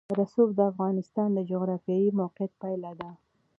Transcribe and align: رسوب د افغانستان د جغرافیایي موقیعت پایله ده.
رسوب 0.19 0.49
د 0.55 0.59
افغانستان 0.71 1.29
د 1.33 1.39
جغرافیایي 1.51 2.09
موقیعت 2.19 2.51
پایله 2.61 2.91
ده. 2.99 3.09